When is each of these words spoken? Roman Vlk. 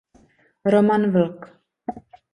Roman 0.71 1.03
Vlk. 1.13 1.41